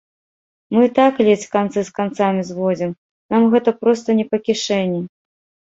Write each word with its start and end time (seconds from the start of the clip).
Мы 0.75 0.79
і 0.87 0.89
так 0.99 1.13
ледзь 1.27 1.45
канцы 1.57 1.83
з 1.91 1.93
канцамі 1.99 2.47
зводзім, 2.49 2.97
нам 3.37 3.47
гэта 3.55 3.77
проста 3.85 4.19
не 4.23 4.29
па 4.33 4.37
кішэні. 4.49 5.01